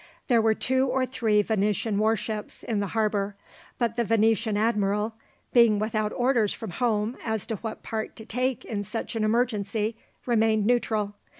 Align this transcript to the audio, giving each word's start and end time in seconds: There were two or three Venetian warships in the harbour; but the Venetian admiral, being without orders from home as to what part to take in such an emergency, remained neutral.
There 0.29 0.41
were 0.41 0.55
two 0.55 0.87
or 0.87 1.05
three 1.05 1.43
Venetian 1.43 1.99
warships 1.99 2.63
in 2.63 2.79
the 2.79 2.87
harbour; 2.87 3.35
but 3.77 3.97
the 3.97 4.03
Venetian 4.03 4.57
admiral, 4.57 5.13
being 5.53 5.77
without 5.77 6.11
orders 6.13 6.53
from 6.55 6.71
home 6.71 7.17
as 7.23 7.45
to 7.45 7.57
what 7.57 7.83
part 7.83 8.15
to 8.15 8.25
take 8.25 8.65
in 8.65 8.81
such 8.81 9.15
an 9.15 9.23
emergency, 9.23 9.95
remained 10.25 10.65
neutral. 10.65 11.13